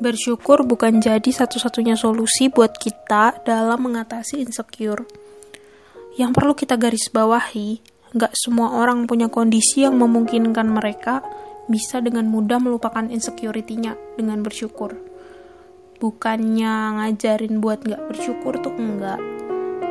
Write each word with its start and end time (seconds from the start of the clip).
Bersyukur 0.00 0.64
bukan 0.64 1.04
jadi 1.04 1.28
satu-satunya 1.28 2.00
solusi 2.00 2.48
buat 2.48 2.80
kita 2.80 3.44
dalam 3.44 3.84
mengatasi 3.84 4.40
insecure. 4.40 5.04
Yang 6.16 6.30
perlu 6.32 6.56
kita 6.56 6.80
garis 6.80 7.12
bawahi, 7.12 7.84
nggak 8.16 8.32
semua 8.32 8.80
orang 8.80 9.04
punya 9.04 9.28
kondisi 9.28 9.84
yang 9.84 10.00
memungkinkan 10.00 10.64
mereka 10.64 11.20
bisa 11.68 12.00
dengan 12.00 12.24
mudah 12.32 12.56
melupakan 12.56 13.04
insecurity-nya 13.04 14.16
dengan 14.16 14.40
bersyukur. 14.40 14.96
Bukannya 16.00 16.98
ngajarin 16.98 17.60
buat 17.60 17.84
nggak 17.84 18.16
bersyukur 18.16 18.64
tuh 18.64 18.72
enggak, 18.72 19.20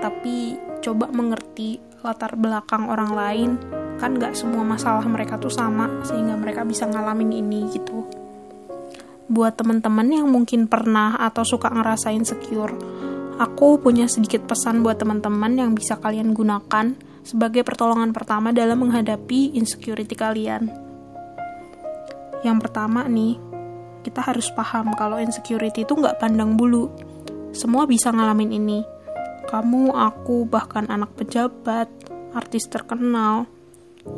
tapi 0.01 0.57
coba 0.81 1.13
mengerti 1.13 1.77
latar 2.01 2.33
belakang 2.33 2.89
orang 2.89 3.11
lain 3.13 3.51
kan 4.01 4.17
nggak 4.17 4.33
semua 4.33 4.65
masalah 4.65 5.05
mereka 5.05 5.37
tuh 5.37 5.53
sama 5.53 6.01
sehingga 6.01 6.33
mereka 6.33 6.65
bisa 6.65 6.89
ngalamin 6.89 7.37
ini 7.37 7.69
gitu 7.69 8.20
buat 9.31 9.55
teman-teman 9.55 10.11
yang 10.11 10.27
mungkin 10.27 10.67
pernah 10.67 11.15
atau 11.15 11.47
suka 11.47 11.71
ngerasain 11.71 12.27
secure, 12.27 12.75
aku 13.39 13.79
punya 13.79 14.11
sedikit 14.11 14.43
pesan 14.43 14.83
buat 14.83 14.99
teman-teman 14.99 15.55
yang 15.55 15.71
bisa 15.71 15.95
kalian 15.95 16.35
gunakan 16.35 16.91
sebagai 17.23 17.63
pertolongan 17.63 18.11
pertama 18.11 18.51
dalam 18.51 18.83
menghadapi 18.83 19.55
insecurity 19.55 20.19
kalian. 20.19 20.67
Yang 22.43 22.57
pertama 22.67 23.07
nih, 23.07 23.39
kita 24.03 24.19
harus 24.19 24.51
paham 24.51 24.91
kalau 24.99 25.15
insecurity 25.15 25.87
itu 25.87 25.95
nggak 25.95 26.19
pandang 26.19 26.59
bulu. 26.59 26.91
Semua 27.55 27.87
bisa 27.87 28.11
ngalamin 28.11 28.51
ini. 28.51 28.79
Kamu, 29.47 29.95
aku, 29.95 30.43
bahkan 30.47 30.87
anak 30.91 31.15
pejabat, 31.15 31.87
artis 32.35 32.67
terkenal, 32.67 33.47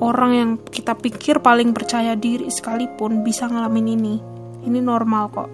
orang 0.01 0.31
yang 0.33 0.51
kita 0.61 0.97
pikir 0.97 1.37
paling 1.41 1.73
percaya 1.73 2.17
diri 2.17 2.49
sekalipun 2.49 3.25
bisa 3.25 3.49
ngalamin 3.49 3.89
ini 3.97 4.32
ini 4.63 4.79
normal 4.79 5.29
kok. 5.31 5.49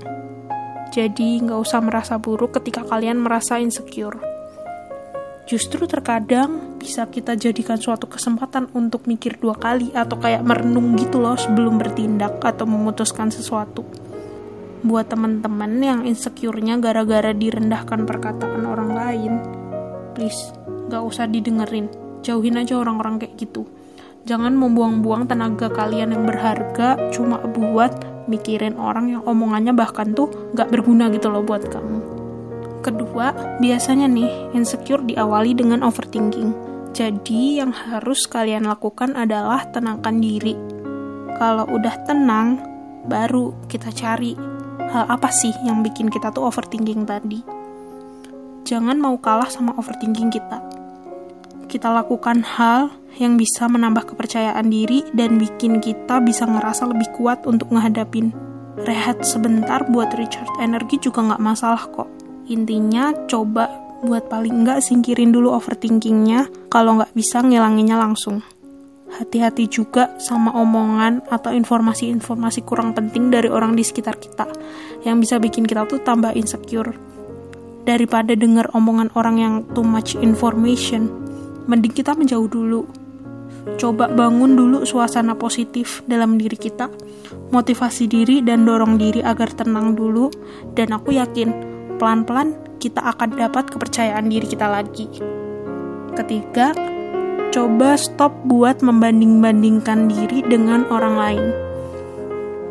Jadi 0.89 1.45
nggak 1.45 1.59
usah 1.61 1.81
merasa 1.85 2.17
buruk 2.17 2.57
ketika 2.57 2.81
kalian 2.81 3.21
merasa 3.21 3.61
insecure. 3.61 4.17
Justru 5.49 5.89
terkadang 5.89 6.77
bisa 6.77 7.09
kita 7.09 7.33
jadikan 7.33 7.81
suatu 7.81 8.05
kesempatan 8.05 8.69
untuk 8.77 9.09
mikir 9.09 9.41
dua 9.41 9.57
kali 9.57 9.89
atau 9.97 10.21
kayak 10.21 10.45
merenung 10.45 10.93
gitu 10.93 11.17
loh 11.17 11.33
sebelum 11.33 11.81
bertindak 11.81 12.37
atau 12.41 12.69
memutuskan 12.69 13.33
sesuatu. 13.33 13.81
Buat 14.85 15.09
teman-teman 15.09 15.81
yang 15.81 15.99
insecure-nya 16.05 16.77
gara-gara 16.77 17.33
direndahkan 17.33 18.05
perkataan 18.05 18.61
orang 18.63 18.91
lain, 18.93 19.33
please, 20.13 20.53
nggak 20.89 21.01
usah 21.01 21.25
didengerin. 21.25 21.89
Jauhin 22.21 22.61
aja 22.61 22.77
orang-orang 22.77 23.17
kayak 23.17 23.33
gitu. 23.41 23.65
Jangan 24.29 24.53
membuang-buang 24.53 25.25
tenaga 25.25 25.73
kalian 25.73 26.13
yang 26.13 26.23
berharga 26.29 27.09
cuma 27.09 27.41
buat 27.41 27.91
mikirin 28.29 28.77
orang 28.77 29.09
yang 29.17 29.21
omongannya 29.25 29.73
bahkan 29.73 30.13
tuh 30.13 30.29
gak 30.53 30.69
berguna 30.69 31.09
gitu 31.09 31.33
loh 31.33 31.41
buat 31.41 31.65
kamu. 31.65 31.97
Kedua, 32.79 33.57
biasanya 33.59 34.07
nih 34.07 34.55
insecure 34.55 35.03
diawali 35.03 35.57
dengan 35.57 35.83
overthinking. 35.83 36.53
Jadi 36.95 37.59
yang 37.59 37.75
harus 37.75 38.29
kalian 38.29 38.69
lakukan 38.69 39.17
adalah 39.17 39.67
tenangkan 39.73 40.21
diri. 40.21 40.55
Kalau 41.35 41.67
udah 41.67 41.95
tenang, 42.07 42.61
baru 43.09 43.51
kita 43.67 43.91
cari 43.91 44.37
hal 44.89 45.05
apa 45.09 45.29
sih 45.29 45.53
yang 45.65 45.85
bikin 45.85 46.07
kita 46.07 46.31
tuh 46.31 46.49
overthinking 46.49 47.03
tadi. 47.03 47.41
Jangan 48.65 49.01
mau 49.01 49.17
kalah 49.17 49.49
sama 49.49 49.73
overthinking 49.77 50.29
kita. 50.29 50.68
Kita 51.69 51.93
lakukan 51.93 52.41
hal 52.41 52.89
yang 53.21 53.37
bisa 53.37 53.69
menambah 53.69 54.09
kepercayaan 54.09 54.73
diri 54.73 55.05
dan 55.13 55.37
bikin 55.37 55.77
kita 55.77 56.17
bisa 56.17 56.49
ngerasa 56.49 56.89
lebih 56.89 57.13
kuat 57.13 57.45
untuk 57.45 57.69
ngehadapin. 57.69 58.33
Rehat 58.89 59.21
sebentar 59.21 59.85
buat 59.85 60.09
recharge 60.17 60.49
energi 60.57 60.97
juga 60.97 61.21
nggak 61.21 61.43
masalah 61.45 61.85
kok. 61.93 62.09
Intinya 62.49 63.13
coba 63.29 63.69
buat 64.01 64.25
paling 64.33 64.65
nggak 64.65 64.81
singkirin 64.81 65.29
dulu 65.29 65.53
overthinkingnya, 65.53 66.49
kalau 66.73 66.97
nggak 66.97 67.13
bisa 67.13 67.45
ngilanginnya 67.45 68.01
langsung. 68.01 68.41
Hati-hati 69.13 69.69
juga 69.69 70.17
sama 70.17 70.49
omongan 70.57 71.21
atau 71.29 71.53
informasi-informasi 71.53 72.65
kurang 72.65 72.97
penting 72.97 73.29
dari 73.29 73.45
orang 73.45 73.77
di 73.77 73.85
sekitar 73.85 74.17
kita 74.17 74.49
yang 75.05 75.21
bisa 75.21 75.37
bikin 75.37 75.69
kita 75.69 75.85
tuh 75.85 76.01
tambah 76.01 76.33
insecure. 76.33 76.97
Daripada 77.85 78.33
denger 78.33 78.73
omongan 78.73 79.13
orang 79.13 79.37
yang 79.37 79.55
too 79.77 79.85
much 79.85 80.17
information, 80.17 81.28
mending 81.69 81.93
kita 81.93 82.17
menjauh 82.17 82.49
dulu 82.49 82.89
Coba 83.75 84.07
bangun 84.09 84.55
dulu 84.55 84.87
suasana 84.87 85.35
positif 85.35 86.01
dalam 86.07 86.39
diri 86.39 86.55
kita, 86.55 86.87
motivasi 87.51 88.07
diri 88.07 88.39
dan 88.39 88.63
dorong 88.63 88.95
diri 88.95 89.19
agar 89.19 89.51
tenang 89.51 89.93
dulu, 89.93 90.31
dan 90.73 90.95
aku 90.95 91.19
yakin 91.19 91.51
pelan-pelan 91.99 92.55
kita 92.79 93.03
akan 93.03 93.35
dapat 93.35 93.67
kepercayaan 93.67 94.31
diri 94.31 94.47
kita 94.47 94.67
lagi. 94.67 95.07
Ketiga, 96.15 96.71
coba 97.51 97.99
stop 97.99 98.31
buat 98.47 98.79
membanding-bandingkan 98.79 100.07
diri 100.07 100.39
dengan 100.47 100.87
orang 100.87 101.15
lain. 101.19 101.45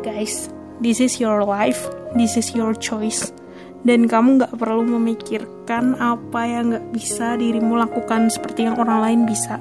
Guys, 0.01 0.49
this 0.81 0.97
is 0.97 1.21
your 1.21 1.45
life, 1.45 1.87
this 2.17 2.33
is 2.35 2.51
your 2.57 2.73
choice 2.73 3.29
dan 3.83 4.05
kamu 4.11 4.43
gak 4.43 4.53
perlu 4.59 4.83
memikirkan 4.83 5.95
apa 5.99 6.41
yang 6.43 6.75
gak 6.75 6.87
bisa 6.91 7.39
dirimu 7.39 7.79
lakukan 7.79 8.27
seperti 8.27 8.67
yang 8.67 8.75
orang 8.75 8.99
lain 8.99 9.21
bisa. 9.23 9.59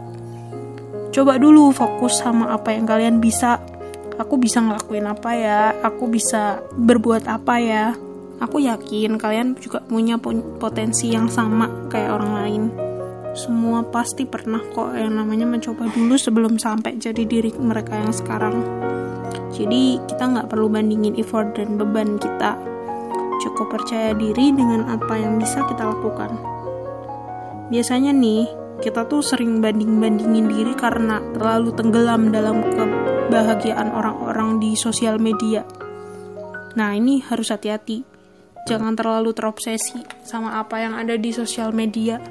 Coba 1.15 1.39
dulu 1.41 1.71
fokus 1.71 2.21
sama 2.21 2.53
apa 2.53 2.75
yang 2.75 2.85
kalian 2.85 3.19
bisa. 3.23 3.63
Aku 4.19 4.35
bisa 4.35 4.59
ngelakuin 4.59 5.07
apa 5.07 5.31
ya? 5.35 5.61
Aku 5.87 6.11
bisa 6.11 6.59
berbuat 6.75 7.31
apa 7.31 7.55
ya? 7.63 7.95
Aku 8.39 8.63
yakin 8.63 9.19
kalian 9.19 9.59
juga 9.59 9.83
punya 9.87 10.19
potensi 10.63 11.11
yang 11.11 11.27
sama 11.27 11.91
kayak 11.91 12.11
orang 12.19 12.33
lain. 12.39 12.63
Semua 13.35 13.87
pasti 13.87 14.27
pernah 14.27 14.63
kok 14.75 14.95
yang 14.95 15.15
namanya 15.15 15.47
mencoba 15.47 15.87
dulu 15.91 16.19
sebelum 16.19 16.59
sampai 16.59 16.99
jadi 16.99 17.23
diri 17.23 17.55
mereka 17.59 17.95
yang 17.99 18.11
sekarang. 18.15 18.63
Jadi 19.55 20.03
kita 20.07 20.23
nggak 20.23 20.51
perlu 20.51 20.71
bandingin 20.71 21.19
effort 21.19 21.55
dan 21.59 21.79
beban 21.79 22.19
kita 22.19 22.78
cukup 23.59 23.83
percaya 23.83 24.15
diri 24.15 24.55
dengan 24.55 24.87
apa 24.87 25.19
yang 25.19 25.43
bisa 25.43 25.67
kita 25.67 25.83
lakukan 25.83 26.31
biasanya 27.75 28.15
nih 28.15 28.47
kita 28.79 29.11
tuh 29.11 29.27
sering 29.27 29.59
banding-bandingin 29.59 30.47
diri 30.47 30.75
karena 30.79 31.19
terlalu 31.35 31.75
tenggelam 31.75 32.31
dalam 32.31 32.63
kebahagiaan 32.63 33.91
orang-orang 33.91 34.63
di 34.63 34.79
sosial 34.79 35.19
media. 35.19 35.67
Nah, 36.79 36.95
ini 36.95 37.19
harus 37.27 37.51
hati-hati. 37.51 38.07
Jangan 38.71 38.95
terlalu 38.95 39.35
terobsesi 39.35 39.99
sama 40.23 40.63
apa 40.63 40.79
yang 40.79 40.95
ada 40.95 41.19
di 41.19 41.35
sosial 41.35 41.75
media 41.75 42.23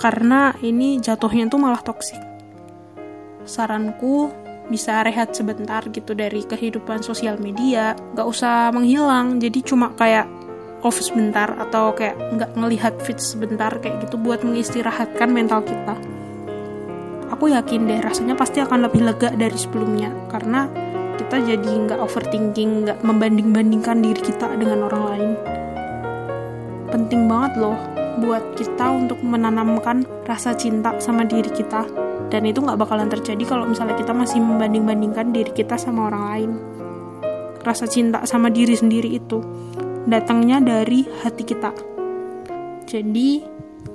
karena 0.00 0.56
ini 0.64 0.96
jatuhnya 0.96 1.52
tuh 1.52 1.60
malah 1.60 1.82
toksik. 1.84 2.18
Saranku 3.44 4.32
bisa 4.70 5.04
rehat 5.04 5.36
sebentar 5.36 5.84
gitu 5.92 6.16
dari 6.16 6.46
kehidupan 6.46 7.04
sosial 7.04 7.36
media, 7.36 7.92
gak 8.16 8.24
usah 8.24 8.72
menghilang, 8.72 9.36
jadi 9.42 9.58
cuma 9.60 9.92
kayak 9.98 10.24
off 10.82 10.98
sebentar 10.98 11.54
atau 11.56 11.94
kayak 11.94 12.18
nggak 12.18 12.50
ngelihat 12.58 12.94
fit 13.02 13.18
sebentar 13.18 13.70
kayak 13.78 14.02
gitu 14.06 14.18
buat 14.18 14.42
mengistirahatkan 14.42 15.30
mental 15.30 15.62
kita. 15.62 15.94
Aku 17.32 17.48
yakin 17.50 17.88
deh 17.88 18.00
rasanya 18.02 18.36
pasti 18.36 18.60
akan 18.60 18.86
lebih 18.86 19.02
lega 19.02 19.32
dari 19.34 19.56
sebelumnya 19.56 20.12
karena 20.28 20.68
kita 21.16 21.38
jadi 21.42 21.70
nggak 21.88 21.98
overthinking 22.02 22.86
nggak 22.86 22.98
membanding-bandingkan 23.00 24.02
diri 24.02 24.20
kita 24.20 24.50
dengan 24.58 24.86
orang 24.90 25.02
lain. 25.14 25.30
Penting 26.92 27.30
banget 27.30 27.62
loh 27.62 27.78
buat 28.20 28.44
kita 28.58 28.92
untuk 28.92 29.18
menanamkan 29.24 30.04
rasa 30.28 30.52
cinta 30.52 30.92
sama 31.00 31.24
diri 31.24 31.48
kita 31.48 31.88
dan 32.28 32.42
itu 32.44 32.60
nggak 32.60 32.76
bakalan 32.76 33.08
terjadi 33.08 33.44
kalau 33.48 33.64
misalnya 33.64 33.96
kita 33.96 34.12
masih 34.12 34.42
membanding-bandingkan 34.42 35.32
diri 35.32 35.52
kita 35.54 35.80
sama 35.80 36.12
orang 36.12 36.24
lain. 36.36 36.50
Rasa 37.62 37.86
cinta 37.86 38.26
sama 38.26 38.50
diri 38.50 38.74
sendiri 38.74 39.08
itu 39.16 39.38
datangnya 40.06 40.58
dari 40.62 41.06
hati 41.22 41.42
kita. 41.46 41.70
Jadi, 42.86 43.42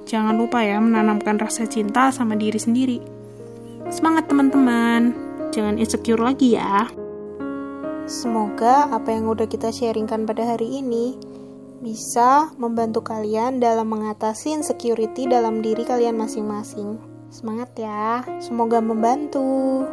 jangan 0.08 0.36
lupa 0.40 0.64
ya 0.64 0.80
menanamkan 0.80 1.38
rasa 1.38 1.68
cinta 1.68 2.10
sama 2.10 2.40
diri 2.40 2.58
sendiri. 2.58 3.00
Semangat 3.88 4.28
teman-teman, 4.32 5.16
jangan 5.52 5.80
insecure 5.80 6.20
lagi 6.20 6.56
ya. 6.56 6.88
Semoga 8.08 8.88
apa 8.88 9.12
yang 9.12 9.28
udah 9.28 9.52
kita 9.52 9.68
sharingkan 9.68 10.24
pada 10.24 10.56
hari 10.56 10.80
ini 10.80 11.20
bisa 11.84 12.50
membantu 12.56 13.04
kalian 13.04 13.60
dalam 13.60 13.92
mengatasi 13.92 14.56
insecurity 14.56 15.28
dalam 15.30 15.60
diri 15.60 15.84
kalian 15.84 16.18
masing-masing. 16.18 16.98
Semangat 17.28 17.76
ya, 17.76 18.24
semoga 18.40 18.80
membantu. 18.80 19.84